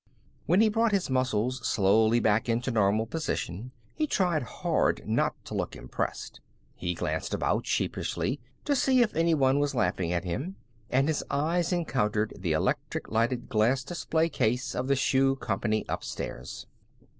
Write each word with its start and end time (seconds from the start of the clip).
When 0.47 0.61
he 0.61 0.69
brought 0.69 0.93
his 0.93 1.11
muscles 1.11 1.63
slowly 1.63 2.19
back 2.19 2.49
into 2.49 2.71
normal 2.71 3.05
position 3.05 3.69
he 3.93 4.07
tried 4.07 4.41
hard 4.41 5.07
not 5.07 5.35
to 5.45 5.53
look 5.53 5.75
impressed. 5.75 6.41
He 6.73 6.95
glanced 6.95 7.35
about, 7.35 7.67
sheepishly, 7.67 8.39
to 8.65 8.75
see 8.75 9.03
if 9.03 9.15
any 9.15 9.35
one 9.35 9.59
was 9.59 9.75
laughing 9.75 10.11
at 10.11 10.23
him, 10.25 10.55
and 10.89 11.07
his 11.07 11.23
eye 11.29 11.63
encountered 11.71 12.33
the 12.35 12.53
electric 12.53 13.09
lighted 13.11 13.47
glass 13.47 13.83
display 13.83 14.27
case 14.27 14.73
of 14.73 14.87
the 14.87 14.95
shoe 14.95 15.35
company 15.35 15.85
upstairs. 15.87 16.65